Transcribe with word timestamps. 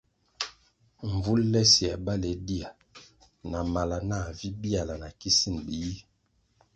Mvul 1.11 1.41
le 1.53 1.61
siē 1.71 1.93
baleh 2.05 2.37
dia 2.47 2.69
na 3.49 3.59
mala 3.73 3.97
nah 4.09 4.27
vi 4.37 4.47
biala 4.61 4.93
na 5.01 5.07
kisin 5.19 5.55
biyi. 5.65 5.95